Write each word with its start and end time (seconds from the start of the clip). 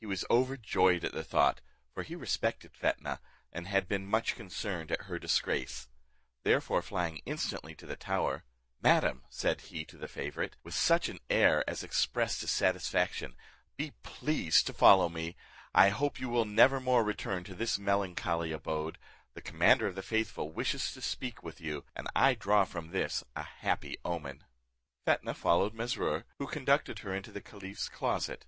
He 0.00 0.06
was 0.06 0.24
overjoyed 0.28 1.04
at 1.04 1.12
the 1.12 1.22
thought, 1.22 1.60
for 1.94 2.02
he 2.02 2.16
respected 2.16 2.74
Fetnah, 2.74 3.20
and 3.52 3.68
had 3.68 3.86
been 3.86 4.04
much 4.04 4.34
concerned 4.34 4.90
at 4.90 5.02
her 5.02 5.20
disgrace; 5.20 5.86
therefore 6.42 6.82
flying 6.82 7.18
instantly 7.18 7.76
to 7.76 7.86
the 7.86 7.94
tower, 7.94 8.42
"Madam," 8.82 9.24
said 9.30 9.60
he 9.60 9.84
to 9.84 9.96
the 9.96 10.08
favourite, 10.08 10.56
with 10.64 10.74
such 10.74 11.08
an 11.08 11.20
air 11.30 11.62
as 11.70 11.84
expressed 11.84 12.40
his 12.40 12.50
satisfaction, 12.50 13.36
"be 13.76 13.92
pleased 14.02 14.66
to 14.66 14.72
follow 14.72 15.08
me; 15.08 15.36
I 15.72 15.90
hope 15.90 16.18
you 16.18 16.28
will 16.28 16.44
never 16.44 16.80
more 16.80 17.04
return 17.04 17.44
to 17.44 17.54
this 17.54 17.78
melancholy 17.78 18.50
abode: 18.50 18.98
the 19.34 19.40
commander 19.40 19.86
of 19.86 19.94
the 19.94 20.02
faithful 20.02 20.50
wishes 20.50 20.90
to 20.94 21.00
speak 21.00 21.44
with 21.44 21.60
you, 21.60 21.84
and 21.94 22.08
I 22.16 22.34
draw 22.34 22.64
from 22.64 22.90
this 22.90 23.22
a 23.36 23.44
happy 23.44 23.96
omen." 24.04 24.42
Fetnah 25.06 25.34
followed 25.36 25.72
Mesrour, 25.72 26.24
who 26.40 26.48
conducted 26.48 26.98
her 26.98 27.14
into 27.14 27.30
the 27.30 27.40
caliph's 27.40 27.88
closet. 27.88 28.44